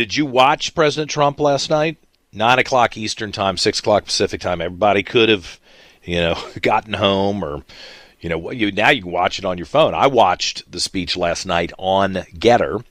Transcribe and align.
Did 0.00 0.16
you 0.16 0.24
watch 0.24 0.74
President 0.74 1.10
Trump 1.10 1.38
last 1.38 1.68
night? 1.68 1.98
Nine 2.32 2.58
o'clock 2.58 2.96
Eastern 2.96 3.32
time, 3.32 3.58
six 3.58 3.80
o'clock 3.80 4.06
Pacific 4.06 4.40
time. 4.40 4.62
Everybody 4.62 5.02
could 5.02 5.28
have, 5.28 5.60
you 6.02 6.16
know, 6.16 6.42
gotten 6.62 6.94
home 6.94 7.44
or, 7.44 7.64
you 8.18 8.30
know, 8.30 8.50
you 8.50 8.72
now 8.72 8.88
you 8.88 9.02
can 9.02 9.12
watch 9.12 9.38
it 9.38 9.44
on 9.44 9.58
your 9.58 9.66
phone. 9.66 9.92
I 9.92 10.06
watched 10.06 10.72
the 10.72 10.80
speech 10.80 11.18
last 11.18 11.44
night 11.44 11.70
on 11.76 12.14
GETTR. 12.14 12.82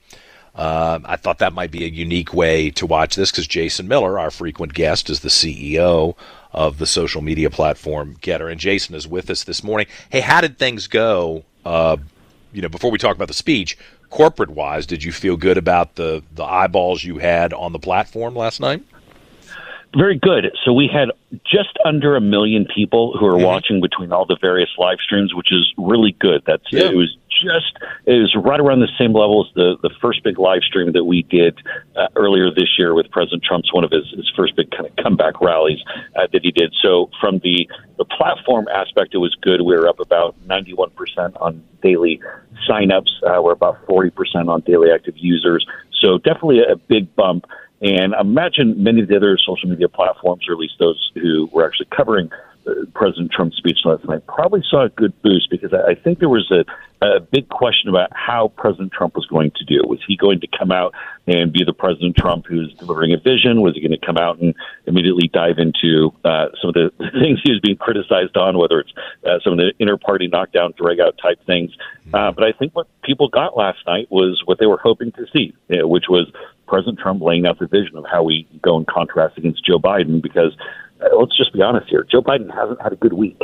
Uh, 0.53 0.99
I 1.03 1.15
thought 1.15 1.39
that 1.39 1.52
might 1.52 1.71
be 1.71 1.83
a 1.83 1.87
unique 1.87 2.31
way 2.31 2.69
to 2.69 2.85
watch 2.85 3.15
this 3.15 3.31
because 3.31 3.47
Jason 3.47 3.87
Miller, 3.87 4.19
our 4.19 4.30
frequent 4.30 4.75
guest, 4.75 5.09
is 5.09 5.21
the 5.21 5.30
CEO 5.30 6.15
of 6.53 6.77
the 6.77 6.85
social 6.85 7.23
media 7.23 7.49
platform 7.49 8.17
GETTR, 8.21 8.52
and 8.52 8.59
Jason 8.61 8.93
is 8.93 9.07
with 9.07 9.31
us 9.31 9.45
this 9.45 9.63
morning. 9.63 9.87
Hey, 10.11 10.19
how 10.19 10.41
did 10.41 10.59
things 10.59 10.85
go? 10.85 11.43
Uh, 11.65 11.97
you 12.52 12.61
know, 12.61 12.69
before 12.69 12.92
we 12.92 12.97
talk 12.97 13.16
about 13.16 13.28
the 13.28 13.33
speech, 13.33 13.78
corporate 14.09 14.50
wise, 14.50 14.86
did 14.86 15.03
you 15.03 15.11
feel 15.11 15.38
good 15.38 15.58
about 15.58 15.95
the 15.95 16.23
the 16.33 16.44
eyeballs 16.44 17.03
you 17.03 17.17
had 17.17 17.53
on 17.53 17.73
the 17.73 17.80
platform 17.80 18.36
last 18.36 18.59
night? 18.59 18.83
Very 19.95 20.19
good. 20.19 20.52
So 20.64 20.72
we 20.72 20.88
had 20.88 21.09
just 21.45 21.77
under 21.83 22.16
a 22.16 22.22
million 22.22 22.66
people 22.66 23.17
who 23.17 23.25
are 23.25 23.33
mm-hmm. 23.33 23.44
watching 23.44 23.81
between 23.81 24.11
all 24.11 24.25
the 24.25 24.38
various 24.39 24.70
live 24.77 25.00
streams, 25.00 25.33
which 25.33 25.52
is 25.52 25.73
really 25.77 26.16
good. 26.20 26.44
That's 26.45 26.64
yeah. 26.72 26.89
it 26.89 26.95
was 26.95 27.17
just 27.41 27.77
was 28.05 28.35
right 28.35 28.59
around 28.59 28.79
the 28.79 28.91
same 28.97 29.13
level 29.13 29.45
as 29.47 29.53
the 29.55 29.77
the 29.81 29.93
first 30.01 30.23
big 30.23 30.37
live 30.39 30.61
stream 30.61 30.91
that 30.93 31.05
we 31.05 31.23
did 31.23 31.57
uh, 31.95 32.07
earlier 32.15 32.49
this 32.51 32.77
year 32.77 32.93
with 32.93 33.09
President 33.11 33.43
Trump's 33.43 33.73
one 33.73 33.83
of 33.83 33.91
his, 33.91 34.09
his 34.11 34.31
first 34.35 34.55
big 34.55 34.71
kind 34.71 34.85
of 34.85 34.95
comeback 34.97 35.41
rallies 35.41 35.79
uh, 36.15 36.27
that 36.31 36.41
he 36.43 36.51
did. 36.51 36.73
So 36.81 37.09
from 37.19 37.39
the 37.39 37.67
the 37.97 38.05
platform 38.05 38.67
aspect, 38.67 39.13
it 39.13 39.17
was 39.17 39.35
good. 39.41 39.61
We 39.61 39.75
were 39.75 39.87
up 39.87 39.99
about 39.99 40.35
91 40.45 40.91
percent 40.91 41.35
on 41.37 41.63
daily 41.81 42.21
signups. 42.69 43.09
Uh, 43.25 43.41
we're 43.41 43.53
about 43.53 43.85
40 43.87 44.09
percent 44.11 44.49
on 44.49 44.61
daily 44.61 44.89
active 44.93 45.15
users. 45.17 45.65
So 46.01 46.17
definitely 46.17 46.59
a, 46.59 46.75
big 46.75 47.13
bump. 47.15 47.45
And 47.81 48.13
imagine 48.19 48.81
many 48.81 49.01
of 49.01 49.07
the 49.07 49.15
other 49.15 49.37
social 49.37 49.69
media 49.69 49.87
platforms, 49.87 50.45
or 50.49 50.53
at 50.53 50.59
least 50.59 50.73
those 50.79 51.11
who 51.15 51.49
were 51.53 51.65
actually 51.65 51.87
covering 51.95 52.29
President 52.93 53.31
Trump's 53.31 53.57
speech 53.57 53.79
last 53.85 54.03
night, 54.05 54.25
probably 54.27 54.64
saw 54.70 54.83
a 54.83 54.89
good 54.89 55.20
boost 55.21 55.49
because 55.49 55.73
I 55.73 55.95
think 55.95 56.20
there 56.20 56.30
was 56.30 56.52
a, 56.52 56.65
a 57.05 57.20
big 57.20 57.49
question 57.49 57.89
about 57.89 58.09
how 58.14 58.49
President 58.58 58.92
Trump 58.92 59.15
was 59.15 59.25
going 59.25 59.52
to 59.52 59.64
do. 59.65 59.81
Was 59.87 59.99
he 60.08 60.17
going 60.17 60.39
to 60.42 60.47
come 60.47 60.71
out 60.71 60.93
and 61.27 61.53
be 61.53 61.64
the 61.64 61.73
President 61.73 62.15
Trump 62.17 62.45
who's 62.45 62.73
delivering 62.75 63.14
a 63.14 63.17
vision? 63.17 63.61
Was 63.61 63.75
he 63.75 63.81
going 63.81 63.97
to 63.97 64.05
come 64.05 64.17
out 64.17 64.39
and 64.39 64.53
immediately 64.86 65.30
dive 65.30 65.58
into 65.58 66.14
uh, 66.25 66.47
some 66.61 66.70
of 66.70 66.73
the 66.73 66.92
things 67.21 67.39
he 67.43 67.52
was 67.52 67.61
being 67.61 67.77
criticized 67.77 68.36
on, 68.36 68.58
whether 68.58 68.81
it's 68.81 68.93
uh, 69.26 69.39
some 69.43 69.53
of 69.53 69.59
the 69.59 69.71
inter-party 69.80 70.27
knockdown, 70.27 70.73
drag-out 70.77 71.17
type 71.21 71.39
things? 71.45 71.71
Uh, 72.14 72.31
but 72.31 72.43
I 72.43 72.52
think 72.52 72.76
what 72.76 72.87
people 73.03 73.30
got 73.30 73.55
last 73.55 73.80
night 73.87 74.08
was 74.09 74.41
what 74.45 74.59
they 74.59 74.65
were 74.65 74.80
hoping 74.80 75.11
to 75.14 75.26
see, 75.31 75.53
which 75.70 76.05
was 76.09 76.31
President 76.67 76.99
Trump 76.99 77.21
laying 77.21 77.45
out 77.45 77.59
the 77.59 77.67
vision 77.67 77.97
of 77.97 78.05
how 78.09 78.23
we 78.23 78.47
go 78.61 78.77
in 78.77 78.86
contrast 78.86 79.37
against 79.37 79.65
Joe 79.65 79.80
Biden 79.80 80.21
because 80.21 80.55
let's 81.17 81.36
just 81.37 81.54
be 81.54 81.61
honest 81.61 81.89
here, 81.89 82.05
Joe 82.10 82.21
Biden 82.21 82.54
hasn't 82.54 82.82
had 82.82 82.93
a 82.93 82.95
good 82.95 83.14
week. 83.14 83.42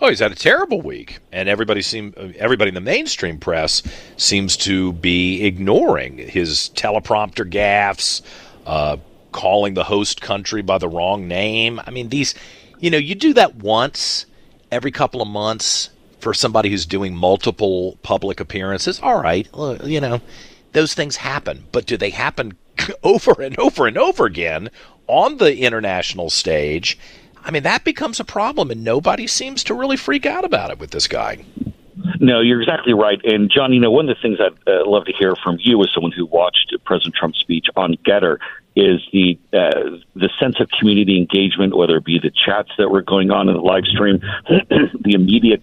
Oh, 0.00 0.08
he's 0.08 0.18
had 0.18 0.32
a 0.32 0.36
terrible 0.36 0.82
week, 0.82 1.20
and 1.32 1.48
everybody 1.48 1.80
seem 1.80 2.12
everybody 2.36 2.68
in 2.68 2.74
the 2.74 2.80
mainstream 2.80 3.38
press 3.38 3.82
seems 4.16 4.56
to 4.58 4.92
be 4.92 5.44
ignoring 5.44 6.18
his 6.18 6.70
teleprompter 6.74 7.50
gaffes, 7.50 8.20
uh, 8.66 8.98
calling 9.32 9.74
the 9.74 9.84
host 9.84 10.20
country 10.20 10.60
by 10.60 10.78
the 10.78 10.88
wrong 10.88 11.28
name. 11.28 11.80
I 11.86 11.90
mean, 11.90 12.10
these, 12.10 12.34
you 12.78 12.90
know, 12.90 12.98
you 12.98 13.14
do 13.14 13.32
that 13.34 13.56
once 13.56 14.26
every 14.70 14.90
couple 14.90 15.22
of 15.22 15.28
months 15.28 15.90
for 16.20 16.34
somebody 16.34 16.68
who's 16.68 16.84
doing 16.84 17.14
multiple 17.16 17.98
public 18.02 18.38
appearances. 18.38 19.00
All 19.00 19.22
right, 19.22 19.48
you 19.82 20.00
know, 20.00 20.20
those 20.72 20.92
things 20.92 21.16
happen, 21.16 21.64
but 21.72 21.86
do 21.86 21.96
they 21.96 22.10
happen 22.10 22.58
over 23.02 23.40
and 23.40 23.58
over 23.58 23.86
and 23.86 23.96
over 23.96 24.26
again 24.26 24.68
on 25.06 25.38
the 25.38 25.58
international 25.58 26.30
stage? 26.30 26.98
I 27.44 27.50
mean, 27.50 27.62
that 27.62 27.84
becomes 27.84 28.18
a 28.18 28.24
problem, 28.24 28.70
and 28.70 28.82
nobody 28.82 29.26
seems 29.26 29.62
to 29.64 29.74
really 29.74 29.96
freak 29.96 30.26
out 30.26 30.44
about 30.44 30.70
it 30.70 30.78
with 30.78 30.90
this 30.90 31.06
guy. 31.06 31.44
No, 32.20 32.40
you're 32.40 32.60
exactly 32.60 32.92
right. 32.92 33.20
And 33.24 33.50
John, 33.50 33.72
you 33.72 33.80
know, 33.80 33.90
one 33.90 34.08
of 34.08 34.16
the 34.16 34.20
things 34.20 34.38
I'd 34.40 34.68
uh, 34.68 34.88
love 34.88 35.04
to 35.06 35.12
hear 35.12 35.34
from 35.36 35.58
you 35.60 35.80
as 35.82 35.90
someone 35.94 36.12
who 36.12 36.26
watched 36.26 36.74
President 36.84 37.14
Trump's 37.14 37.38
speech 37.38 37.66
on 37.76 37.94
GETTR 38.04 38.38
is 38.74 39.00
the 39.12 39.38
uh, 39.52 39.98
the 40.14 40.28
sense 40.38 40.60
of 40.60 40.68
community 40.70 41.16
engagement, 41.18 41.76
whether 41.76 41.96
it 41.96 42.04
be 42.04 42.18
the 42.18 42.30
chats 42.30 42.70
that 42.78 42.90
were 42.90 43.02
going 43.02 43.30
on 43.30 43.48
in 43.48 43.54
the 43.54 43.60
live 43.60 43.84
stream, 43.84 44.20
the 44.48 45.12
immediate 45.14 45.62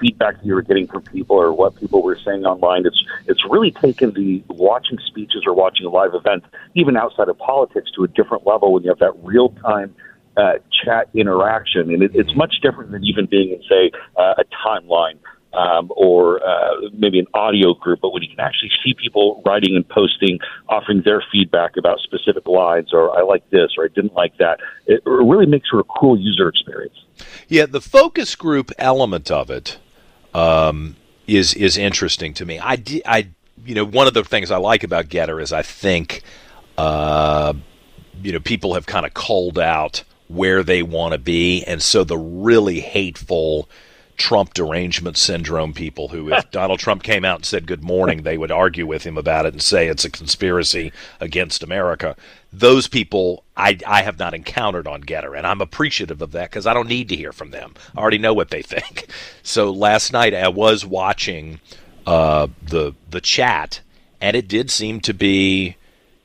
feedback 0.00 0.36
that 0.36 0.46
you 0.46 0.54
were 0.54 0.62
getting 0.62 0.86
from 0.86 1.02
people 1.02 1.36
or 1.36 1.52
what 1.52 1.76
people 1.76 2.02
were 2.02 2.18
saying 2.24 2.44
online. 2.44 2.86
It's 2.86 3.02
it's 3.26 3.44
really 3.48 3.70
taken 3.70 4.12
the 4.12 4.42
watching 4.48 4.98
speeches 5.06 5.42
or 5.46 5.54
watching 5.54 5.86
live 5.86 6.14
events, 6.14 6.46
even 6.74 6.96
outside 6.96 7.28
of 7.28 7.38
politics, 7.38 7.90
to 7.96 8.04
a 8.04 8.08
different 8.08 8.46
level 8.46 8.72
when 8.72 8.82
you 8.82 8.90
have 8.90 8.98
that 8.98 9.14
real 9.22 9.50
time 9.50 9.94
uh, 10.36 10.54
chat 10.84 11.08
interaction, 11.14 11.92
and 11.92 12.02
it, 12.02 12.10
it's 12.14 12.34
much 12.34 12.54
different 12.62 12.90
than 12.90 13.04
even 13.04 13.26
being 13.26 13.52
in 13.52 13.62
say 13.68 13.90
uh, 14.16 14.34
a 14.38 14.44
timeline. 14.66 15.18
Um, 15.52 15.92
or 15.94 16.44
uh, 16.44 16.90
maybe 16.98 17.20
an 17.20 17.26
audio 17.32 17.74
group, 17.74 18.00
but 18.02 18.10
when 18.10 18.24
you 18.24 18.28
can 18.28 18.40
actually 18.40 18.72
see 18.84 18.92
people 19.00 19.40
writing 19.46 19.76
and 19.76 19.88
posting, 19.88 20.40
offering 20.68 21.02
their 21.04 21.22
feedback 21.30 21.76
about 21.76 22.00
specific 22.00 22.48
lines, 22.48 22.92
or 22.92 23.16
I 23.16 23.22
like 23.22 23.48
this, 23.50 23.70
or 23.78 23.84
I 23.84 23.88
didn't 23.94 24.14
like 24.14 24.36
that, 24.38 24.58
it 24.88 25.00
really 25.06 25.46
makes 25.46 25.68
for 25.68 25.78
a 25.78 25.84
cool 25.84 26.18
user 26.18 26.48
experience. 26.48 26.96
Yeah, 27.46 27.66
the 27.66 27.80
focus 27.80 28.34
group 28.34 28.72
element 28.80 29.30
of 29.30 29.48
it 29.48 29.78
um, 30.34 30.96
is 31.26 31.54
is 31.54 31.76
interesting 31.76 32.34
to 32.34 32.44
me. 32.44 32.58
I, 32.58 32.82
I, 33.06 33.28
you 33.64 33.74
know, 33.74 33.84
one 33.84 34.06
of 34.06 34.14
the 34.14 34.24
things 34.24 34.50
I 34.50 34.56
like 34.56 34.84
about 34.84 35.08
GETTR 35.08 35.40
is 35.40 35.52
I 35.52 35.62
think, 35.62 36.22
uh, 36.76 37.54
you 38.22 38.32
know, 38.32 38.40
people 38.40 38.74
have 38.74 38.86
kind 38.86 39.06
of 39.06 39.14
culled 39.14 39.58
out 39.58 40.02
where 40.28 40.62
they 40.62 40.82
want 40.82 41.12
to 41.12 41.18
be, 41.18 41.64
and 41.64 41.82
so 41.82 42.04
the 42.04 42.18
really 42.18 42.80
hateful. 42.80 43.68
Trump 44.16 44.54
derangement 44.54 45.16
syndrome 45.16 45.74
people 45.74 46.06
who, 46.06 46.32
if 46.32 46.48
Donald 46.52 46.78
Trump 46.78 47.02
came 47.02 47.24
out 47.24 47.38
and 47.38 47.44
said 47.44 47.66
good 47.66 47.82
morning, 47.82 48.22
they 48.22 48.38
would 48.38 48.52
argue 48.52 48.86
with 48.86 49.02
him 49.02 49.18
about 49.18 49.44
it 49.44 49.52
and 49.52 49.60
say 49.60 49.88
it's 49.88 50.04
a 50.04 50.10
conspiracy 50.10 50.92
against 51.20 51.64
America 51.64 52.14
those 52.58 52.86
people 52.86 53.42
I, 53.56 53.78
I 53.86 54.02
have 54.02 54.18
not 54.18 54.34
encountered 54.34 54.86
on 54.86 55.02
GETTR, 55.02 55.36
and 55.36 55.46
I'm 55.46 55.60
appreciative 55.60 56.22
of 56.22 56.32
that 56.32 56.50
because 56.50 56.66
I 56.66 56.74
don't 56.74 56.88
need 56.88 57.08
to 57.08 57.16
hear 57.16 57.32
from 57.32 57.50
them. 57.50 57.74
I 57.96 58.00
already 58.00 58.18
know 58.18 58.34
what 58.34 58.50
they 58.50 58.62
think. 58.74 59.08
So 59.42 59.70
last 59.70 60.12
night 60.12 60.34
I 60.34 60.48
was 60.48 60.86
watching 60.86 61.60
uh, 62.06 62.48
the 62.62 62.94
the 63.10 63.20
chat, 63.20 63.80
and 64.20 64.36
it 64.36 64.48
did 64.48 64.70
seem 64.70 65.00
to 65.00 65.12
be 65.12 65.76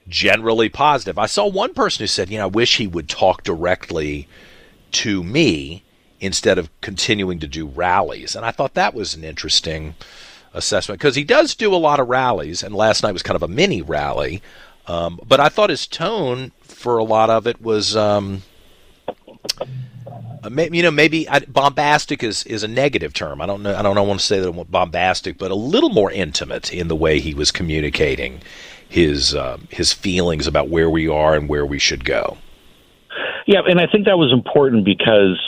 generally 0.08 0.70
positive. 0.70 1.18
I 1.18 1.28
saw 1.28 1.48
one 1.48 1.74
person 1.74 2.04
who 2.04 2.08
said, 2.08 2.30
"You 2.30 2.38
know, 2.38 2.46
I 2.46 2.48
wish 2.48 2.78
he 2.78 2.88
would 2.88 3.10
talk 3.10 3.44
directly 3.44 4.28
to 4.92 5.24
me 5.24 5.84
instead 6.20 6.58
of 6.58 6.70
continuing 6.82 7.40
to 7.40 7.48
do 7.48 7.66
rallies," 7.66 8.36
and 8.36 8.46
I 8.46 8.52
thought 8.52 8.76
that 8.76 8.94
was 8.94 9.16
an 9.16 9.24
interesting 9.24 9.96
assessment 10.54 11.00
because 11.00 11.16
he 11.16 11.24
does 11.24 11.56
do 11.56 11.74
a 11.74 11.78
lot 11.78 12.00
of 12.00 12.08
rallies, 12.10 12.64
and 12.64 12.74
last 12.76 13.04
night 13.04 13.14
was 13.14 13.24
kind 13.24 13.36
of 13.36 13.44
a 13.44 13.48
mini 13.48 13.82
rally. 13.82 14.42
Um, 14.90 15.20
but 15.28 15.40
I 15.40 15.50
thought 15.50 15.70
his 15.70 15.86
tone 15.86 16.52
for 16.62 16.98
a 16.98 17.04
lot 17.04 17.30
of 17.30 17.46
it 17.46 17.62
was 17.62 17.96
um, 17.96 18.42
uh, 20.44 20.50
you 20.50 20.82
know, 20.82 20.92
maybe 20.92 21.30
I, 21.30 21.40
bombastic 21.42 22.24
is, 22.24 22.44
is 22.46 22.64
a 22.64 22.68
negative 22.68 23.14
term. 23.14 23.42
I 23.42 23.46
don't 23.46 23.62
know. 23.62 23.76
I 23.76 23.82
don't 23.82 24.08
want 24.08 24.20
to 24.20 24.26
say 24.26 24.40
that 24.40 24.72
bombastic, 24.72 25.38
but 25.38 25.52
a 25.52 25.56
little 25.56 25.90
more 25.90 26.12
intimate 26.12 26.74
in 26.74 26.88
the 26.88 26.96
way 26.96 27.20
he 27.20 27.34
was 27.34 27.52
communicating 27.52 28.42
his 28.88 29.36
uh, 29.36 29.58
his 29.70 29.94
feelings 29.94 30.48
about 30.48 30.70
where 30.70 30.90
we 30.90 31.08
are 31.08 31.36
and 31.36 31.48
where 31.48 31.66
we 31.66 31.78
should 31.78 32.04
go. 32.04 32.38
Yeah, 33.46 33.62
and 33.68 33.80
I 33.80 33.88
think 33.92 34.06
that 34.06 34.18
was 34.18 34.32
important 34.32 34.86
because 34.86 35.40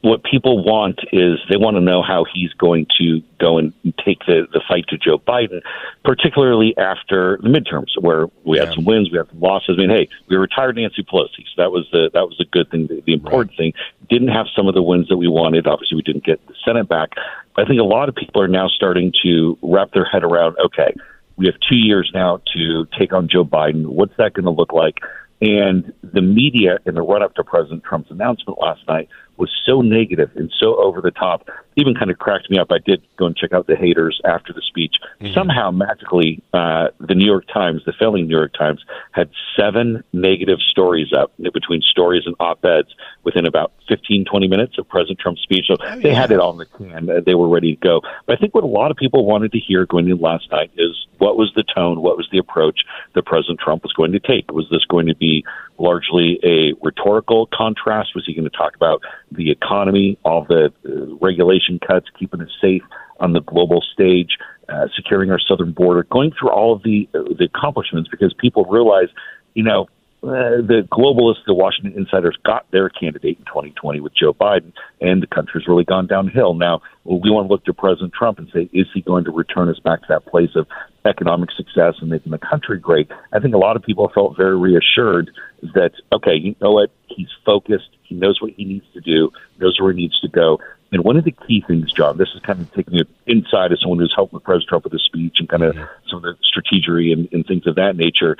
what 0.00 0.22
people 0.24 0.64
want 0.64 1.00
is 1.12 1.38
they 1.50 1.56
want 1.56 1.76
to 1.76 1.80
know 1.80 2.02
how 2.02 2.24
he's 2.32 2.52
going 2.54 2.86
to 2.98 3.22
go 3.38 3.58
and 3.58 3.72
take 4.04 4.20
the, 4.26 4.46
the 4.52 4.60
fight 4.66 4.86
to 4.88 4.98
Joe 4.98 5.18
Biden, 5.18 5.60
particularly 6.04 6.76
after 6.76 7.38
the 7.42 7.48
midterms, 7.48 8.00
where 8.00 8.26
we 8.44 8.58
had 8.58 8.68
yeah. 8.68 8.74
some 8.74 8.84
wins, 8.84 9.10
we 9.10 9.18
had 9.18 9.28
some 9.28 9.40
losses. 9.40 9.76
I 9.78 9.82
mean, 9.82 9.90
hey, 9.90 10.08
we 10.28 10.36
retired 10.36 10.76
Nancy 10.76 11.02
Pelosi, 11.02 11.44
so 11.44 11.62
that 11.62 11.70
was 11.70 11.86
the 11.92 12.10
that 12.14 12.26
was 12.26 12.36
the 12.38 12.46
good 12.46 12.70
thing. 12.70 12.86
The, 12.86 13.02
the 13.04 13.12
important 13.12 13.50
right. 13.52 13.58
thing 13.58 13.72
didn't 14.08 14.28
have 14.28 14.46
some 14.54 14.66
of 14.66 14.74
the 14.74 14.82
wins 14.82 15.08
that 15.08 15.16
we 15.16 15.28
wanted. 15.28 15.66
Obviously, 15.66 15.96
we 15.96 16.02
didn't 16.02 16.24
get 16.24 16.44
the 16.46 16.54
Senate 16.64 16.88
back. 16.88 17.10
I 17.56 17.64
think 17.64 17.80
a 17.80 17.84
lot 17.84 18.08
of 18.08 18.14
people 18.14 18.42
are 18.42 18.48
now 18.48 18.68
starting 18.68 19.12
to 19.24 19.58
wrap 19.62 19.92
their 19.92 20.04
head 20.04 20.24
around. 20.24 20.56
Okay, 20.64 20.94
we 21.36 21.46
have 21.46 21.56
two 21.68 21.76
years 21.76 22.10
now 22.14 22.40
to 22.54 22.86
take 22.98 23.12
on 23.12 23.28
Joe 23.28 23.44
Biden. 23.44 23.86
What's 23.86 24.16
that 24.16 24.32
going 24.32 24.44
to 24.44 24.50
look 24.50 24.72
like? 24.72 25.00
And 25.40 25.92
the 26.02 26.22
media 26.22 26.78
in 26.86 26.94
the 26.94 27.02
run 27.02 27.22
up 27.22 27.34
to 27.34 27.44
President 27.44 27.84
Trump's 27.84 28.10
announcement 28.10 28.58
last 28.58 28.80
night 28.88 29.08
was 29.38 29.50
so 29.64 29.82
negative 29.82 30.30
and 30.36 30.52
so 30.58 30.82
over 30.82 31.00
the 31.00 31.10
top, 31.10 31.48
even 31.76 31.94
kind 31.94 32.10
of 32.10 32.18
cracked 32.18 32.50
me 32.50 32.58
up. 32.58 32.68
I 32.70 32.78
did 32.78 33.02
go 33.16 33.26
and 33.26 33.36
check 33.36 33.52
out 33.52 33.66
the 33.66 33.76
haters 33.76 34.20
after 34.24 34.52
the 34.52 34.62
speech. 34.62 34.94
Mm-hmm. 35.20 35.34
Somehow, 35.34 35.70
magically, 35.70 36.42
uh, 36.54 36.88
the 37.00 37.14
New 37.14 37.26
York 37.26 37.44
Times, 37.52 37.82
the 37.84 37.92
failing 37.98 38.28
New 38.28 38.36
York 38.36 38.54
Times, 38.54 38.82
had 39.12 39.30
seven 39.58 40.02
negative 40.12 40.58
stories 40.70 41.12
up 41.12 41.32
between 41.52 41.82
stories 41.82 42.22
and 42.24 42.34
op 42.40 42.64
eds 42.64 42.94
within 43.24 43.46
about 43.46 43.72
15, 43.88 44.24
20 44.24 44.48
minutes 44.48 44.78
of 44.78 44.88
President 44.88 45.18
Trump's 45.18 45.42
speech. 45.42 45.66
So 45.68 45.76
oh, 45.78 46.00
they 46.00 46.14
had 46.14 46.30
it 46.30 46.40
on 46.40 46.56
the 46.56 46.66
can. 46.66 47.10
Uh, 47.10 47.20
they 47.24 47.34
were 47.34 47.48
ready 47.48 47.74
to 47.74 47.80
go. 47.80 48.00
But 48.24 48.38
I 48.38 48.40
think 48.40 48.54
what 48.54 48.64
a 48.64 48.68
lot 48.68 48.90
of 48.90 48.96
people 48.96 49.26
wanted 49.26 49.52
to 49.52 49.58
hear 49.58 49.84
going 49.84 50.08
in 50.08 50.18
last 50.18 50.50
night 50.50 50.70
is 50.76 51.06
what 51.18 51.36
was 51.36 51.52
the 51.54 51.64
tone, 51.74 52.00
what 52.00 52.16
was 52.16 52.28
the 52.32 52.38
approach 52.38 52.80
that 53.14 53.26
President 53.26 53.60
Trump 53.60 53.82
was 53.82 53.92
going 53.92 54.12
to 54.12 54.20
take? 54.20 54.50
Was 54.50 54.68
this 54.70 54.84
going 54.86 55.06
to 55.06 55.14
be 55.14 55.44
largely 55.78 56.38
a 56.42 56.74
rhetorical 56.82 57.48
contrast? 57.52 58.10
Was 58.14 58.24
he 58.26 58.34
going 58.34 58.48
to 58.48 58.56
talk 58.56 58.74
about 58.76 59.02
the 59.30 59.50
economy, 59.50 60.18
all 60.24 60.44
the 60.44 60.72
uh, 60.84 61.16
regulation 61.20 61.78
cuts, 61.78 62.06
keeping 62.18 62.40
us 62.40 62.50
safe 62.60 62.82
on 63.20 63.32
the 63.32 63.40
global 63.40 63.82
stage, 63.92 64.38
uh, 64.68 64.86
securing 64.94 65.30
our 65.30 65.40
southern 65.40 65.72
border, 65.72 66.04
going 66.04 66.32
through 66.38 66.50
all 66.50 66.74
of 66.74 66.82
the 66.82 67.08
uh, 67.14 67.22
the 67.38 67.44
accomplishments 67.44 68.08
because 68.10 68.34
people 68.34 68.64
realize, 68.64 69.08
you 69.54 69.62
know, 69.62 69.86
uh, 70.28 70.62
the 70.62 70.86
globalists, 70.90 71.44
the 71.46 71.54
Washington 71.54 71.94
insiders, 71.96 72.36
got 72.44 72.70
their 72.70 72.88
candidate 72.88 73.38
in 73.38 73.44
2020 73.44 74.00
with 74.00 74.14
Joe 74.14 74.32
Biden, 74.32 74.72
and 75.00 75.22
the 75.22 75.26
country's 75.26 75.66
really 75.66 75.84
gone 75.84 76.06
downhill. 76.06 76.54
Now, 76.54 76.82
we 77.04 77.30
want 77.30 77.48
to 77.48 77.52
look 77.52 77.64
to 77.64 77.72
President 77.72 78.12
Trump 78.12 78.38
and 78.38 78.48
say, 78.52 78.68
is 78.72 78.86
he 78.92 79.00
going 79.00 79.24
to 79.24 79.30
return 79.30 79.68
us 79.68 79.78
back 79.78 80.00
to 80.00 80.06
that 80.08 80.26
place 80.26 80.50
of 80.54 80.66
economic 81.04 81.50
success 81.52 81.94
and 82.00 82.10
making 82.10 82.32
the 82.32 82.38
country 82.38 82.78
great? 82.78 83.10
I 83.32 83.40
think 83.40 83.54
a 83.54 83.58
lot 83.58 83.76
of 83.76 83.82
people 83.82 84.10
felt 84.14 84.36
very 84.36 84.56
reassured 84.56 85.30
that, 85.74 85.92
okay, 86.12 86.34
you 86.34 86.56
know 86.60 86.72
what? 86.72 86.90
He's 87.08 87.30
focused. 87.44 87.90
He 88.02 88.14
knows 88.14 88.40
what 88.40 88.52
he 88.52 88.64
needs 88.64 88.86
to 88.94 89.00
do, 89.00 89.30
knows 89.58 89.80
where 89.80 89.92
he 89.92 89.98
needs 89.98 90.20
to 90.20 90.28
go. 90.28 90.58
And 90.92 91.04
one 91.04 91.16
of 91.16 91.24
the 91.24 91.32
key 91.32 91.64
things, 91.66 91.92
John, 91.92 92.16
this 92.16 92.28
is 92.34 92.40
kind 92.42 92.60
of 92.60 92.72
taking 92.72 92.98
it 92.98 93.08
inside 93.26 93.72
as 93.72 93.80
someone 93.80 93.98
who's 93.98 94.14
helped 94.14 94.32
with 94.32 94.44
President 94.44 94.68
Trump 94.68 94.84
with 94.84 94.92
his 94.92 95.04
speech 95.04 95.36
and 95.38 95.48
kind 95.48 95.62
of 95.62 95.74
mm-hmm. 95.74 96.08
some 96.08 96.18
of 96.18 96.22
the 96.22 96.36
strategery 96.44 97.12
and, 97.12 97.28
and 97.32 97.44
things 97.46 97.66
of 97.66 97.74
that 97.74 97.96
nature 97.96 98.36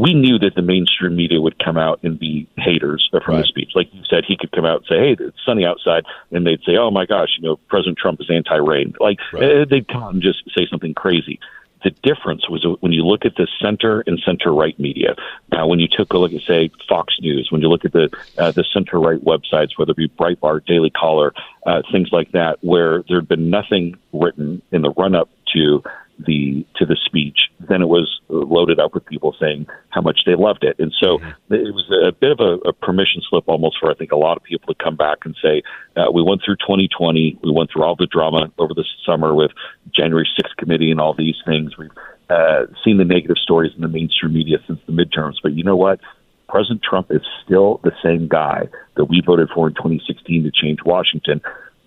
we 0.00 0.14
knew 0.14 0.38
that 0.38 0.54
the 0.54 0.62
mainstream 0.62 1.16
media 1.16 1.40
would 1.40 1.58
come 1.62 1.76
out 1.76 2.00
and 2.02 2.18
be 2.18 2.48
haters 2.56 3.08
from 3.10 3.22
right. 3.26 3.40
the 3.40 3.44
speech. 3.44 3.70
Like 3.74 3.88
you 3.92 4.02
said, 4.08 4.24
he 4.26 4.36
could 4.36 4.52
come 4.52 4.64
out 4.64 4.78
and 4.78 4.86
say, 4.86 4.98
"Hey, 4.98 5.16
it's 5.18 5.36
sunny 5.44 5.64
outside," 5.64 6.04
and 6.30 6.46
they'd 6.46 6.62
say, 6.64 6.76
"Oh 6.76 6.90
my 6.90 7.06
gosh, 7.06 7.28
you 7.38 7.48
know, 7.48 7.56
President 7.68 7.98
Trump 7.98 8.20
is 8.20 8.30
anti-rain." 8.30 8.94
Like 9.00 9.18
right. 9.32 9.60
uh, 9.60 9.64
they'd 9.68 9.88
come 9.88 10.02
out 10.02 10.12
and 10.14 10.22
just 10.22 10.42
say 10.56 10.66
something 10.70 10.94
crazy. 10.94 11.38
The 11.84 11.90
difference 12.02 12.48
was 12.48 12.66
when 12.80 12.92
you 12.92 13.06
look 13.06 13.24
at 13.24 13.36
the 13.36 13.46
center 13.62 14.02
and 14.06 14.20
center 14.26 14.52
right 14.52 14.78
media. 14.80 15.14
Now, 15.52 15.68
when 15.68 15.78
you 15.78 15.86
took 15.86 16.12
a 16.12 16.18
look 16.18 16.32
at, 16.32 16.42
say, 16.42 16.70
Fox 16.88 17.14
News, 17.20 17.52
when 17.52 17.60
you 17.60 17.68
look 17.68 17.84
at 17.84 17.92
the 17.92 18.10
uh, 18.36 18.50
the 18.50 18.64
center 18.72 18.98
right 18.98 19.22
websites, 19.24 19.70
whether 19.76 19.92
it 19.92 19.96
be 19.96 20.08
Breitbart, 20.08 20.66
Daily 20.66 20.90
Caller, 20.90 21.32
uh, 21.66 21.82
things 21.92 22.08
like 22.10 22.32
that, 22.32 22.58
where 22.62 23.04
there 23.08 23.18
had 23.18 23.28
been 23.28 23.48
nothing 23.48 23.96
written 24.12 24.60
in 24.72 24.82
the 24.82 24.90
run 24.90 25.14
up 25.14 25.28
to 25.54 25.82
the 26.26 26.66
to 26.76 26.84
the 26.84 26.96
speech, 27.04 27.38
then 27.68 27.82
it 27.82 27.88
was 27.88 28.20
loaded 28.28 28.80
up 28.80 28.94
with 28.94 29.04
people 29.06 29.34
saying 29.40 29.66
how 29.90 30.00
much 30.00 30.20
they 30.26 30.34
loved 30.34 30.64
it, 30.64 30.76
and 30.78 30.92
so 31.00 31.18
mm-hmm. 31.18 31.54
it 31.54 31.74
was 31.74 31.90
a 32.06 32.12
bit 32.12 32.32
of 32.32 32.40
a, 32.40 32.68
a 32.68 32.72
permission 32.72 33.22
slip 33.28 33.44
almost 33.46 33.76
for 33.80 33.90
I 33.90 33.94
think 33.94 34.12
a 34.12 34.16
lot 34.16 34.36
of 34.36 34.42
people 34.42 34.72
to 34.72 34.82
come 34.82 34.96
back 34.96 35.18
and 35.24 35.36
say 35.42 35.62
uh, 35.96 36.10
we 36.12 36.22
went 36.22 36.42
through 36.44 36.56
2020, 36.56 37.38
we 37.42 37.52
went 37.52 37.70
through 37.72 37.84
all 37.84 37.96
the 37.96 38.06
drama 38.06 38.52
over 38.58 38.74
the 38.74 38.84
summer 39.06 39.34
with 39.34 39.52
January 39.94 40.28
6th 40.38 40.56
committee 40.56 40.90
and 40.90 41.00
all 41.00 41.14
these 41.14 41.36
things. 41.46 41.76
We've 41.76 41.90
uh, 42.30 42.66
seen 42.84 42.98
the 42.98 43.04
negative 43.04 43.38
stories 43.38 43.72
in 43.74 43.82
the 43.82 43.88
mainstream 43.88 44.34
media 44.34 44.58
since 44.66 44.80
the 44.86 44.92
midterms, 44.92 45.36
but 45.42 45.52
you 45.52 45.64
know 45.64 45.76
what? 45.76 46.00
President 46.48 46.82
Trump 46.82 47.10
is 47.10 47.20
still 47.44 47.80
the 47.84 47.92
same 48.02 48.26
guy 48.26 48.68
that 48.96 49.04
we 49.04 49.22
voted 49.24 49.50
for 49.54 49.68
in 49.68 49.74
2016 49.74 50.44
to 50.44 50.50
change 50.50 50.78
Washington. 50.84 51.40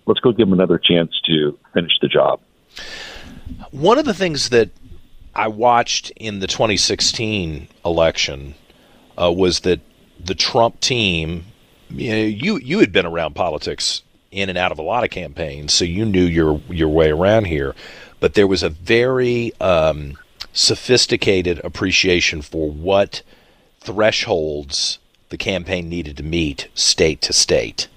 Let's 0.06 0.20
go 0.20 0.32
give 0.32 0.46
him 0.46 0.52
another 0.52 0.78
chance 0.78 1.12
to 1.26 1.58
finish 1.74 1.92
the 2.00 2.08
job. 2.08 2.40
One 3.70 3.98
of 3.98 4.04
the 4.04 4.14
things 4.14 4.50
that 4.50 4.70
I 5.34 5.48
watched 5.48 6.10
in 6.16 6.40
the 6.40 6.46
2016 6.46 7.68
election 7.84 8.54
uh, 9.20 9.32
was 9.32 9.60
that 9.60 9.80
the 10.20 10.34
Trump 10.34 10.80
team, 10.80 11.46
you, 11.90 12.10
know, 12.10 12.22
you 12.22 12.58
you 12.58 12.78
had 12.78 12.92
been 12.92 13.06
around 13.06 13.34
politics 13.34 14.02
in 14.30 14.48
and 14.48 14.58
out 14.58 14.72
of 14.72 14.78
a 14.78 14.82
lot 14.82 15.04
of 15.04 15.10
campaigns, 15.10 15.72
so 15.72 15.84
you 15.84 16.04
knew 16.04 16.24
your 16.24 16.60
your 16.68 16.88
way 16.88 17.10
around 17.10 17.46
here. 17.46 17.74
But 18.20 18.34
there 18.34 18.46
was 18.46 18.62
a 18.62 18.68
very 18.68 19.52
um, 19.60 20.16
sophisticated 20.52 21.60
appreciation 21.64 22.40
for 22.42 22.70
what 22.70 23.22
thresholds 23.80 24.98
the 25.30 25.36
campaign 25.36 25.88
needed 25.88 26.16
to 26.18 26.22
meet 26.22 26.68
state 26.74 27.20
to 27.22 27.32
state, 27.32 27.88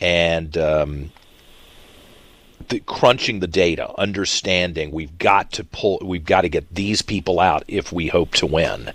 and 0.00 0.56
um, 0.56 1.12
the, 2.72 2.80
crunching 2.80 3.40
the 3.40 3.46
data, 3.46 3.92
understanding 3.98 4.90
we've 4.90 5.18
got 5.18 5.52
to 5.52 5.64
pull, 5.64 5.98
we've 6.02 6.24
got 6.24 6.40
to 6.40 6.48
get 6.48 6.74
these 6.74 7.02
people 7.02 7.38
out 7.38 7.64
if 7.68 7.92
we 7.92 8.08
hope 8.08 8.32
to 8.32 8.46
win. 8.46 8.92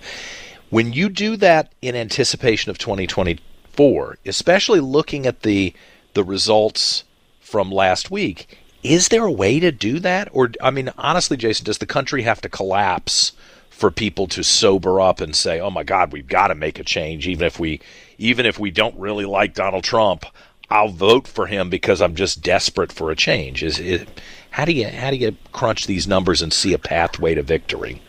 When 0.70 0.94
you 0.94 1.10
do 1.10 1.38
that 1.38 1.72
in 1.82 1.96
anticipation 1.96 2.72
of 2.72 2.80
2024, 2.80 4.18
especially 4.26 4.80
looking 4.80 5.26
at 5.26 5.44
the 5.44 5.74
the 6.14 6.24
results 6.24 7.04
from 7.40 7.72
last 7.72 8.10
week, 8.10 8.58
is 8.82 9.10
there 9.10 9.26
a 9.26 9.32
way 9.32 9.60
to 9.60 9.72
do 9.72 10.00
that? 10.00 10.28
Or 10.32 10.52
I 10.62 10.72
mean, 10.72 10.92
honestly, 10.98 11.38
Jason, 11.38 11.66
does 11.66 11.78
the 11.78 11.86
country 11.86 12.24
have 12.24 12.42
to 12.42 12.50
collapse 12.50 13.34
for 13.70 13.92
people 13.92 14.26
to 14.28 14.44
sober 14.44 15.00
up 15.00 15.22
and 15.22 15.36
say, 15.36 15.60
"Oh 15.60 15.70
my 15.70 15.84
God, 15.84 16.12
we've 16.12 16.28
got 16.28 16.48
to 16.48 16.56
make 16.56 16.80
a 16.80 16.84
change," 16.84 17.28
even 17.28 17.46
if 17.46 17.60
we 17.60 17.80
even 18.18 18.48
if 18.48 18.58
we 18.58 18.72
don't 18.72 18.98
really 18.98 19.26
like 19.26 19.54
Donald 19.54 19.84
Trump? 19.84 20.26
I'll 20.70 20.90
vote 20.90 21.28
for 21.28 21.48
him 21.48 21.70
because 21.70 22.02
I'm 22.02 22.16
just 22.16 22.42
desperate 22.42 22.92
for 22.92 23.12
a 23.12 23.16
change. 23.16 23.64
Is 23.64 23.80
it, 23.80 24.22
how 24.52 24.66
do 24.66 24.74
you 24.74 24.88
how 24.88 25.12
do 25.12 25.18
you 25.18 25.36
crunch 25.52 25.88
these 25.88 26.08
numbers 26.08 26.42
and 26.42 26.52
see 26.52 26.74
a 26.74 26.80
pathway 26.80 27.36
to 27.36 27.44
victory? 27.44 28.02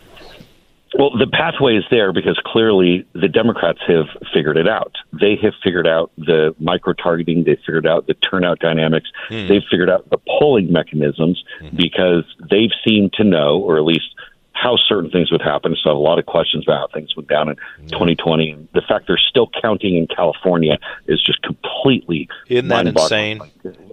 Well, 0.97 1.11
the 1.11 1.27
pathway 1.27 1.75
is 1.75 1.83
there 1.91 2.11
because 2.11 2.41
clearly 2.43 3.05
the 3.13 3.27
Democrats 3.27 3.79
have 3.87 4.07
figured 4.33 4.57
it 4.57 4.67
out. 4.67 4.95
They 5.13 5.35
have 5.41 5.53
figured 5.63 5.87
out 5.87 6.11
the 6.17 6.55
micro 6.59 6.93
targeting. 6.93 7.43
They've 7.43 7.59
figured 7.63 7.85
out 7.85 8.07
the 8.07 8.15
turnout 8.15 8.59
dynamics. 8.59 9.09
Hmm. 9.27 9.47
They've 9.47 9.61
figured 9.69 9.89
out 9.89 10.09
the 10.09 10.17
polling 10.39 10.71
mechanisms 10.71 11.43
hmm. 11.59 11.75
because 11.75 12.25
they've 12.49 12.71
seemed 12.85 13.13
to 13.13 13.23
know, 13.23 13.59
or 13.59 13.77
at 13.77 13.83
least 13.83 14.15
how 14.61 14.75
certain 14.75 15.09
things 15.09 15.31
would 15.31 15.41
happen. 15.41 15.75
So 15.81 15.91
a 15.91 15.93
lot 15.93 16.19
of 16.19 16.25
questions 16.25 16.65
about 16.65 16.79
how 16.79 16.87
things 16.93 17.15
went 17.15 17.29
down 17.29 17.49
in 17.49 17.55
yeah. 17.83 17.89
2020. 17.89 18.51
And 18.51 18.67
the 18.73 18.81
fact 18.81 19.07
they're 19.07 19.17
still 19.17 19.49
counting 19.61 19.95
in 19.95 20.07
California 20.07 20.77
is 21.07 21.23
just 21.23 21.41
completely 21.41 22.27
isn't 22.47 22.67
that 22.67 22.87
insane? 22.87 23.39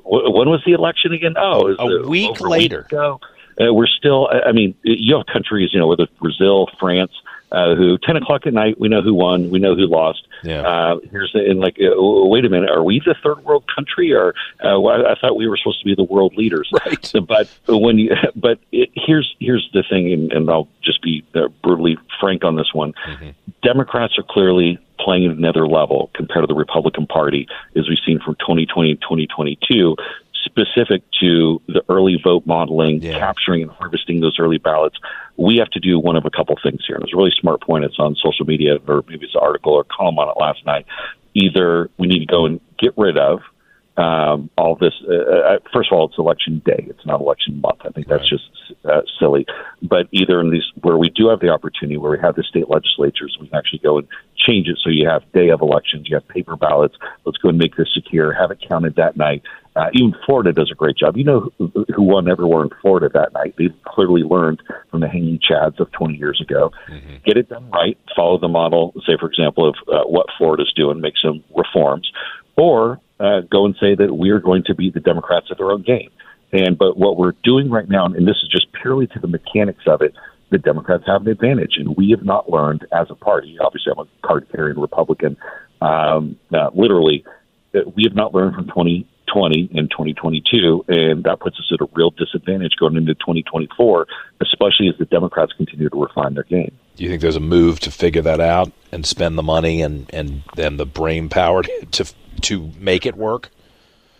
When 0.05 0.49
was 0.51 0.63
the 0.67 0.73
election 0.73 1.13
again? 1.13 1.35
Oh, 1.37 1.75
a 1.79 2.09
week 2.09 2.41
later. 2.41 2.87
A 2.93 3.13
week 3.13 3.23
uh, 3.59 3.73
we're 3.73 3.87
still. 3.87 4.29
I 4.31 4.53
mean, 4.53 4.75
you 4.83 5.17
have 5.17 5.27
countries, 5.27 5.71
you 5.73 5.81
know, 5.81 5.87
whether 5.87 6.07
Brazil, 6.21 6.69
France, 6.79 7.13
uh, 7.53 7.75
who 7.75 7.99
10 7.99 8.17
o'clock 8.17 8.47
at 8.47 8.53
night, 8.53 8.79
we 8.79 8.89
know 8.89 9.03
who 9.03 9.15
won, 9.15 9.51
we 9.51 9.59
know 9.59 9.75
who 9.75 9.87
lost. 9.87 10.27
Yeah. 10.43 10.63
Uh, 10.63 10.99
here's 11.11 11.33
the, 11.33 11.41
and 11.49 11.61
like, 11.61 11.77
uh, 11.81 11.95
wait 11.97 12.45
a 12.45 12.49
minute, 12.49 12.71
are 12.71 12.83
we 12.83 13.01
the 13.05 13.15
third 13.23 13.45
world 13.45 13.65
country, 13.73 14.13
or 14.13 14.35
uh, 14.65 14.81
well, 14.81 15.07
I 15.07 15.15
thought 15.21 15.37
we 15.37 15.49
were 15.49 15.57
supposed 15.57 15.81
to 15.81 15.85
be 15.85 15.95
the 15.95 16.05
world 16.05 16.35
leaders? 16.37 16.71
Right. 16.87 17.13
But 17.27 17.49
when 17.67 17.99
you, 17.99 18.11
but 18.37 18.59
it, 18.71 18.91
here's 18.95 19.35
here's 19.41 19.69
the 19.73 19.83
thing, 19.89 20.13
and, 20.13 20.33
and 20.33 20.51
I'll 20.51 20.69
just 20.83 21.03
be 21.03 21.25
uh, 21.35 21.49
brutally 21.63 21.97
frank 22.21 22.45
on 22.45 22.57
this 22.57 22.73
one. 22.73 22.93
Mm-hmm. 23.09 23.31
Democrats 23.63 24.19
are 24.19 24.23
clearly 24.23 24.79
playing 24.99 25.25
at 25.27 25.37
another 25.37 25.67
level 25.67 26.11
compared 26.15 26.43
to 26.43 26.47
the 26.47 26.55
Republican 26.55 27.07
Party, 27.07 27.49
as 27.77 27.89
we've 27.89 27.99
seen 28.05 28.21
from 28.25 28.35
2020 28.37 28.91
and 28.91 29.01
2022 29.01 29.97
specific 30.57 31.03
to 31.21 31.61
the 31.69 31.83
early 31.89 32.19
vote 32.23 32.47
modeling, 32.47 33.03
yeah. 33.03 33.19
capturing 33.19 33.63
and 33.63 33.71
harvesting 33.71 34.21
those 34.21 34.39
early 34.39 34.59
ballots, 34.59 34.97
we 35.37 35.59
have 35.59 35.71
to 35.71 35.81
do 35.81 35.99
one 35.99 36.17
of 36.17 36.25
a 36.25 36.31
couple 36.31 36.57
things 36.63 36.81
here. 36.87 36.97
And 36.97 37.03
it 37.03 37.07
was 37.07 37.13
a 37.13 37.17
really 37.17 37.35
smart 37.39 37.61
point. 37.61 37.85
It's 37.85 37.99
on 37.99 38.17
social 38.17 38.47
media, 38.47 38.79
or 38.87 39.05
maybe 39.09 39.27
it's 39.27 39.35
an 39.35 39.41
article 39.43 39.73
or 39.73 39.85
column 39.85 40.19
on 40.19 40.29
it 40.29 40.41
last 40.41 40.65
night. 40.65 40.87
Either 41.35 41.91
we 41.99 42.07
need 42.07 42.21
to 42.21 42.27
go 42.27 42.47
and 42.47 42.61
get 42.79 42.95
rid 42.97 43.19
of 43.19 43.41
um, 43.97 44.51
all 44.59 44.77
this. 44.77 44.93
Uh, 45.09 45.15
uh, 45.15 45.59
first 45.73 45.91
of 45.91 45.99
all, 45.99 46.07
it's 46.09 46.19
election 46.19 46.63
day. 46.65 46.85
It's 46.89 47.05
not 47.07 47.21
election 47.21 47.61
month. 47.61 47.81
I 47.85 47.91
think 47.91 48.09
that's 48.09 48.31
Right. 48.31 48.41
just 48.41 48.85
uh, 48.85 49.01
silly. 49.19 49.47
But 49.83 50.07
either 50.13 50.41
in 50.41 50.51
these 50.51 50.65
where 50.83 50.99
we 50.99 51.09
do 51.11 51.29
have 51.29 51.41
the 51.41 51.49
opportunity, 51.49 51.97
where 51.97 52.11
we 52.13 52.19
have 52.21 52.37
the 52.37 52.43
state 52.43 52.69
legislatures, 52.69 53.37
we 53.41 53.49
can 53.49 53.57
actually 53.57 53.79
go 53.81 53.99
and 53.99 54.07
change 54.37 54.69
it. 54.69 54.79
So 54.83 54.91
you 54.91 55.09
have 55.09 55.23
day 55.33 55.49
of 55.49 55.61
elections, 55.63 56.09
you 56.09 56.17
have 56.17 56.27
paper 56.29 56.57
ballots. 56.57 56.97
Let's 57.25 57.39
go 57.39 57.49
and 57.49 57.59
make 57.59 57.77
this 57.77 57.89
secure. 57.95 58.33
Have 58.33 58.51
it 58.51 58.59
counted 58.67 58.97
that 58.97 59.17
night. 59.17 59.43
Uh, 59.77 59.89
even 59.93 60.15
Florida 60.25 60.53
does 60.55 60.71
a 60.71 60.75
great 60.75 60.97
job. 60.97 61.17
You 61.19 61.25
know 61.25 61.51
who, 61.59 61.71
who 61.95 62.03
won 62.03 62.29
everywhere 62.29 62.63
in 62.63 62.71
Florida 62.81 63.11
that 63.13 63.33
night? 63.35 63.55
They 63.59 63.69
clearly 63.85 64.23
learned 64.23 64.63
from 64.91 65.01
the 65.01 65.09
hanging 65.09 65.39
chads 65.39 65.79
of 65.81 65.91
20 65.93 66.15
years 66.17 66.41
ago. 66.41 66.71
Get 67.27 67.37
it 67.37 67.49
done 67.51 67.71
right. 67.71 67.99
Follow 68.15 68.39
the 68.39 68.49
model. 68.49 68.95
Say, 69.07 69.17
for 69.21 69.27
example, 69.29 69.69
of 69.69 69.75
uh, 69.89 70.05
what 70.05 70.27
Florida's 70.39 70.73
doing. 70.75 71.01
Make 71.03 71.15
some 71.23 71.45
reforms, 71.55 72.11
or 72.57 73.01
uh, 73.19 73.41
go 73.51 73.65
and 73.65 73.75
say 73.81 73.95
that 73.95 74.15
we 74.15 74.31
are 74.31 74.41
going 74.41 74.65
to 74.65 74.75
be 74.75 74.91
the 74.91 75.01
Democrats 75.01 75.47
at 75.51 75.59
their 75.59 75.71
own 75.71 75.83
game. 75.83 76.11
And 76.53 76.79
but 76.79 76.97
what 76.97 77.17
we're 77.17 77.35
doing 77.43 77.71
right 77.71 77.89
now, 77.89 78.07
and 78.07 78.27
this 78.27 78.37
is 78.43 78.49
just 78.51 78.67
purely 78.81 79.07
to 79.09 79.19
the 79.19 79.27
mechanics 79.27 79.83
of 79.87 80.03
it, 80.03 80.15
the 80.51 80.59
Democrats 80.59 81.05
have 81.07 81.23
an 81.23 81.29
advantage, 81.29 81.75
and 81.77 81.97
we 81.97 82.11
have 82.11 82.25
not 82.25 82.49
learned 82.49 82.87
as 82.93 83.09
a 83.11 83.15
party. 83.15 83.59
Obviously, 83.61 83.93
I'm 83.93 84.07
a 84.07 84.27
card-carrying 84.27 84.79
Republican. 84.79 85.37
Um, 85.81 86.39
uh, 86.55 86.71
literally, 86.73 87.25
we 87.73 88.05
have 88.05 88.15
not 88.15 88.33
learned 88.33 88.55
from 88.55 88.67
2020 88.67 89.71
and 89.75 89.91
2022, 89.91 90.85
and 90.89 91.25
that 91.25 91.41
puts 91.41 91.59
us 91.59 91.71
at 91.73 91.81
a 91.81 91.89
real 91.95 92.11
disadvantage 92.11 92.73
going 92.79 92.97
into 92.97 93.15
2024, 93.15 94.07
especially 94.41 94.89
as 94.89 94.97
the 94.99 95.05
Democrats 95.07 95.53
continue 95.57 95.89
to 95.89 96.01
refine 96.01 96.35
their 96.35 96.45
game. 96.45 96.73
Do 96.97 97.05
you 97.05 97.11
think 97.11 97.23
there's 97.23 97.37
a 97.37 97.41
move 97.41 97.81
to 97.81 97.91
figure 97.91 98.23
that 98.23 98.41
out 98.41 98.71
and 98.93 99.05
spend 99.05 99.37
the 99.37 99.43
money 99.43 99.83
and 99.83 100.09
and 100.15 100.43
and 100.57 100.79
the 100.81 100.87
brain 100.87 101.29
power 101.29 101.63
to 101.91 102.15
to 102.43 102.71
make 102.79 103.07
it 103.07 103.17
work? 103.17 103.51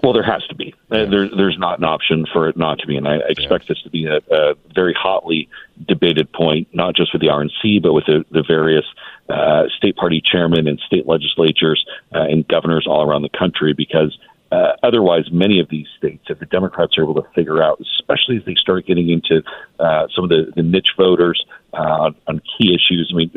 Well, 0.03 0.13
there 0.13 0.23
has 0.23 0.47
to 0.49 0.55
be. 0.55 0.75
Uh, 0.91 1.07
there, 1.07 1.29
there's 1.29 1.59
not 1.59 1.79
an 1.79 1.85
option 1.85 2.27
for 2.33 2.49
it 2.49 2.57
not 2.57 2.79
to 2.81 2.87
be, 2.87 2.97
and 2.97 3.09
I 3.09 3.17
expect 3.29 3.67
this 3.67 3.81
to 3.83 3.91
be 3.91 4.07
a, 4.07 4.19
a 4.31 4.55
very 4.75 4.95
hotly 4.95 5.49
debated 5.89 6.31
point, 6.33 6.69
not 6.73 6.95
just 6.95 7.13
with 7.13 7.23
the 7.23 7.29
RNC, 7.29 7.83
but 7.83 7.93
with 7.93 8.05
the, 8.07 8.25
the 8.31 8.45
various 8.47 8.85
uh, 9.29 9.65
state 9.77 9.97
party 9.97 10.23
chairmen 10.25 10.69
and 10.69 10.79
state 10.81 11.07
legislatures 11.07 11.85
uh, 12.15 12.21
and 12.21 12.47
governors 12.47 12.87
all 12.87 13.03
around 13.09 13.23
the 13.23 13.31
country, 13.31 13.73
because 13.73 14.17
uh, 14.53 14.73
otherwise, 14.83 15.25
many 15.33 15.61
of 15.61 15.69
these 15.71 15.87
states, 15.99 16.25
if 16.29 16.39
the 16.39 16.47
Democrats 16.47 16.97
are 16.99 17.03
able 17.03 17.21
to 17.21 17.29
figure 17.35 17.63
out, 17.63 17.81
especially 17.81 18.37
as 18.37 18.45
they 18.45 18.55
start 18.55 18.87
getting 18.87 19.11
into 19.11 19.43
uh, 19.81 20.07
some 20.15 20.25
of 20.25 20.31
the, 20.31 20.53
the 20.55 20.63
niche 20.63 20.95
voters 20.97 21.45
uh, 21.73 21.77
on, 21.79 22.15
on 22.29 22.41
key 22.41 22.73
issues, 22.75 23.11
I 23.13 23.17
mean, 23.17 23.31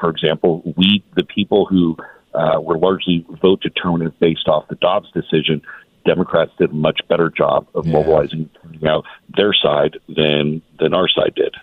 for 0.00 0.10
example, 0.10 0.62
we, 0.76 1.04
the 1.16 1.24
people 1.24 1.66
who 1.66 1.96
uh, 2.34 2.60
were 2.60 2.78
largely 2.78 3.24
vote 3.40 3.60
determinant 3.60 4.18
based 4.20 4.48
off 4.48 4.68
the 4.68 4.74
Dobbs 4.76 5.10
decision, 5.12 5.62
Democrats 6.04 6.52
did 6.58 6.70
a 6.70 6.74
much 6.74 7.00
better 7.08 7.30
job 7.30 7.66
of 7.74 7.86
Yeah. 7.86 7.94
mobilizing 7.94 8.50
you 8.72 8.78
know, 8.80 9.02
their 9.36 9.54
side 9.54 9.98
than 10.08 10.60
than 10.78 10.92
our 10.94 11.08
side 11.08 11.34
did. 11.34 11.54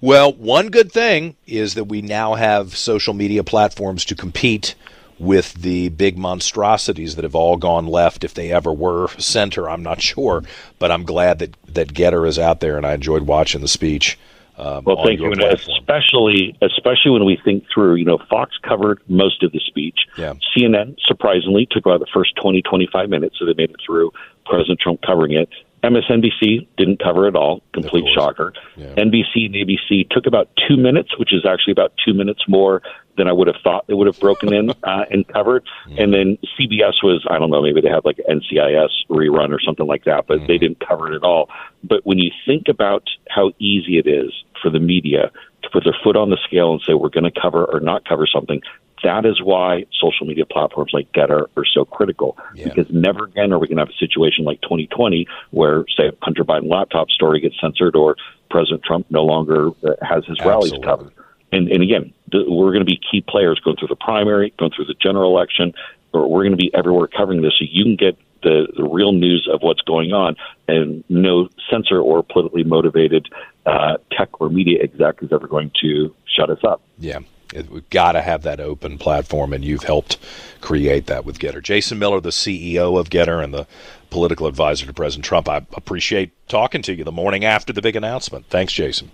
Well, 0.00 0.32
one 0.32 0.68
good 0.68 0.92
thing 0.92 1.36
is 1.46 1.74
that 1.74 1.84
we 1.84 2.02
now 2.02 2.34
have 2.34 2.76
social 2.76 3.14
media 3.14 3.42
platforms 3.42 4.04
to 4.06 4.14
compete 4.14 4.74
with 5.18 5.54
the 5.54 5.88
big 5.88 6.16
monstrosities 6.16 7.16
that 7.16 7.24
have 7.24 7.34
all 7.34 7.56
gone 7.56 7.86
left 7.86 8.22
if 8.22 8.34
they 8.34 8.52
ever 8.52 8.72
were 8.72 9.08
center. 9.18 9.68
I'm 9.68 9.82
not 9.82 10.00
sure, 10.00 10.44
but 10.78 10.92
I'm 10.92 11.02
glad 11.02 11.40
that 11.40 11.56
that 11.74 11.92
GETTR 11.92 12.26
is 12.28 12.38
out 12.38 12.60
there, 12.60 12.76
and 12.76 12.86
I 12.86 12.94
enjoyed 12.94 13.22
watching 13.22 13.60
the 13.60 13.68
speech. 13.68 14.16
Um, 14.58 14.84
Well, 14.84 15.04
thank 15.04 15.20
you, 15.20 15.30
and 15.30 15.40
especially 15.40 16.56
especially 16.62 17.12
when 17.12 17.24
we 17.24 17.38
think 17.44 17.64
through. 17.72 17.94
You 17.94 18.04
know, 18.04 18.18
Fox 18.28 18.56
covered 18.62 19.00
most 19.08 19.42
of 19.42 19.52
the 19.52 19.60
speech. 19.60 20.00
Yeah. 20.16 20.34
CNN 20.56 20.96
surprisingly 21.06 21.66
took 21.70 21.86
about 21.86 22.00
the 22.00 22.08
first 22.12 22.34
20, 22.42 22.62
25 22.62 23.08
minutes, 23.08 23.36
so 23.38 23.46
they 23.46 23.54
made 23.54 23.70
it 23.70 23.76
through. 23.84 24.12
President 24.44 24.80
Trump 24.80 25.00
covering 25.02 25.32
it. 25.32 25.48
MSNBC 25.82 26.66
didn't 26.76 27.00
cover 27.02 27.28
it 27.28 27.36
all. 27.36 27.62
Complete 27.72 28.04
shocker. 28.12 28.52
Yeah. 28.76 28.94
NBC 28.94 29.46
and 29.46 29.54
ABC 29.54 30.08
took 30.10 30.26
about 30.26 30.50
two 30.68 30.76
minutes, 30.76 31.16
which 31.18 31.32
is 31.32 31.44
actually 31.46 31.72
about 31.72 31.92
two 32.04 32.14
minutes 32.14 32.42
more 32.48 32.82
than 33.16 33.28
I 33.28 33.32
would 33.32 33.46
have 33.48 33.56
thought 33.62 33.86
they 33.86 33.94
would 33.94 34.06
have 34.06 34.18
broken 34.18 34.52
in 34.52 34.70
uh, 34.82 35.04
and 35.10 35.26
covered. 35.28 35.64
And 35.98 36.12
then 36.12 36.38
CBS 36.58 37.02
was, 37.02 37.24
I 37.30 37.38
don't 37.38 37.50
know, 37.50 37.62
maybe 37.62 37.80
they 37.80 37.88
had 37.88 38.04
like 38.04 38.18
an 38.26 38.40
NCIS 38.40 38.90
rerun 39.10 39.50
or 39.50 39.60
something 39.60 39.86
like 39.86 40.04
that, 40.04 40.26
but 40.26 40.46
they 40.46 40.58
didn't 40.58 40.80
cover 40.86 41.12
it 41.12 41.16
at 41.16 41.22
all. 41.22 41.48
But 41.84 42.04
when 42.04 42.18
you 42.18 42.30
think 42.46 42.68
about 42.68 43.04
how 43.28 43.52
easy 43.58 43.98
it 43.98 44.06
is 44.06 44.32
for 44.62 44.70
the 44.70 44.80
media 44.80 45.30
to 45.62 45.70
put 45.70 45.84
their 45.84 45.96
foot 46.02 46.16
on 46.16 46.30
the 46.30 46.38
scale 46.44 46.72
and 46.72 46.80
say 46.86 46.94
we're 46.94 47.08
going 47.08 47.30
to 47.30 47.40
cover 47.40 47.64
or 47.64 47.80
not 47.80 48.08
cover 48.08 48.26
something, 48.26 48.62
that 49.02 49.24
is 49.24 49.42
why 49.42 49.84
social 50.00 50.26
media 50.26 50.46
platforms 50.46 50.90
like 50.92 51.12
GETTR 51.12 51.46
are 51.56 51.64
so 51.72 51.84
critical. 51.84 52.36
Yeah. 52.54 52.68
Because 52.68 52.86
never 52.92 53.24
again 53.24 53.52
are 53.52 53.58
we 53.58 53.66
going 53.66 53.76
to 53.76 53.82
have 53.82 53.90
a 53.90 53.98
situation 53.98 54.44
like 54.44 54.60
2020 54.62 55.26
where, 55.50 55.84
say, 55.96 56.08
a 56.08 56.12
Hunter 56.22 56.44
Biden 56.44 56.70
laptop 56.70 57.10
story 57.10 57.40
gets 57.40 57.60
censored 57.60 57.96
or 57.96 58.16
President 58.50 58.82
Trump 58.82 59.06
no 59.10 59.24
longer 59.24 59.68
uh, 59.68 59.94
has 60.02 60.24
his 60.26 60.38
rallies 60.44 60.72
covered. 60.82 61.12
And, 61.52 61.68
and 61.68 61.82
again, 61.82 62.12
th- 62.30 62.46
we're 62.46 62.72
going 62.72 62.84
to 62.84 62.90
be 62.90 63.00
key 63.10 63.22
players 63.26 63.60
going 63.60 63.76
through 63.76 63.88
the 63.88 63.96
primary, 63.96 64.52
going 64.58 64.72
through 64.74 64.86
the 64.86 64.96
general 65.00 65.34
election, 65.34 65.72
or 66.12 66.28
we're 66.28 66.42
going 66.42 66.52
to 66.52 66.56
be 66.56 66.70
everywhere 66.74 67.06
covering 67.06 67.42
this 67.42 67.52
so 67.58 67.64
you 67.70 67.84
can 67.84 67.96
get 67.96 68.18
the, 68.42 68.68
the 68.76 68.84
real 68.84 69.12
news 69.12 69.48
of 69.52 69.62
what's 69.62 69.80
going 69.82 70.12
on 70.12 70.36
and 70.68 71.02
no 71.08 71.48
censor 71.70 72.00
or 72.00 72.22
politically 72.22 72.64
motivated 72.64 73.28
uh, 73.66 73.96
tech 74.12 74.40
or 74.40 74.48
media 74.48 74.82
exec 74.82 75.22
is 75.22 75.32
ever 75.32 75.46
going 75.46 75.70
to 75.80 76.14
shut 76.36 76.50
us 76.50 76.60
up. 76.62 76.82
Yeah. 76.98 77.20
It, 77.54 77.70
we've 77.70 77.88
got 77.90 78.12
to 78.12 78.22
have 78.22 78.42
that 78.42 78.60
open 78.60 78.98
platform, 78.98 79.52
and 79.52 79.64
you've 79.64 79.84
helped 79.84 80.18
create 80.60 81.06
that 81.06 81.24
with 81.24 81.38
GETTR. 81.38 81.62
Jason 81.62 81.98
Miller, 81.98 82.20
the 82.20 82.30
CEO 82.30 82.98
of 82.98 83.10
GETTR 83.10 83.42
and 83.42 83.54
the 83.54 83.66
political 84.10 84.46
advisor 84.46 84.86
to 84.86 84.92
President 84.92 85.24
Trump. 85.24 85.48
I 85.48 85.58
appreciate 85.74 86.32
talking 86.48 86.82
to 86.82 86.94
you 86.94 87.04
the 87.04 87.12
morning 87.12 87.44
after 87.44 87.72
the 87.72 87.82
big 87.82 87.96
announcement. 87.96 88.46
Thanks, 88.48 88.72
Jason. 88.72 89.10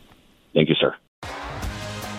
Thank 0.53 0.69
you, 0.69 0.75
sir. 0.75 0.95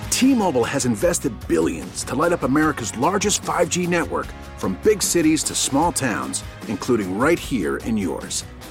T-Mobile 0.09 0.63
has 0.63 0.85
invested 0.85 1.33
billions 1.45 2.05
to 2.05 2.15
light 2.15 2.31
up 2.31 2.43
America's 2.43 2.95
largest 2.97 3.41
5G 3.41 3.87
network 3.87 4.27
from 4.57 4.79
big 4.81 5.03
cities 5.03 5.43
to 5.43 5.53
small 5.53 5.91
towns, 5.91 6.43
including 6.69 7.17
right 7.17 7.37
here 7.37 7.77
in 7.77 7.97
yours. 7.97 8.45